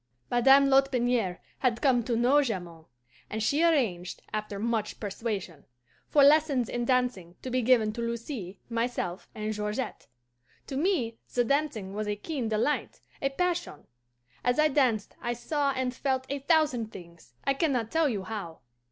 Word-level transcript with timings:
"Madame 0.31 0.65
Lotbiniere 0.67 1.37
had 1.59 1.79
come 1.79 2.01
to 2.01 2.15
know 2.15 2.41
Jamond, 2.41 2.85
and 3.29 3.43
she 3.43 3.61
arranged, 3.63 4.23
after 4.33 4.57
much 4.57 4.99
persuasion, 4.99 5.63
for 6.09 6.23
lessons 6.23 6.69
in 6.69 6.85
dancing 6.85 7.35
to 7.43 7.51
be 7.51 7.61
given 7.61 7.93
to 7.93 8.01
Lucy, 8.01 8.57
myself, 8.67 9.29
and 9.35 9.53
Georgette. 9.53 10.07
To 10.65 10.75
me 10.75 11.19
the 11.35 11.43
dancing 11.43 11.93
was 11.93 12.07
a 12.07 12.15
keen 12.15 12.49
delight, 12.49 13.01
a 13.21 13.29
passion. 13.29 13.85
As 14.43 14.57
I 14.57 14.69
danced 14.69 15.15
I 15.21 15.33
saw 15.33 15.69
and 15.73 15.93
felt 15.93 16.25
a 16.29 16.39
thousand 16.39 16.91
things, 16.91 17.35
I 17.43 17.53
can 17.53 17.71
not 17.71 17.91
tell 17.91 18.09
you 18.09 18.23
how. 18.23 18.61